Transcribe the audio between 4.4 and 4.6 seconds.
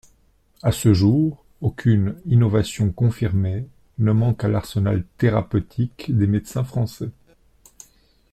à